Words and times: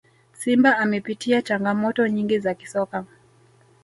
simba 0.33 0.77
imepitia 0.83 1.41
changamoto 1.41 2.07
nyingi 2.07 2.39
za 2.39 2.53
kisoka 2.53 3.05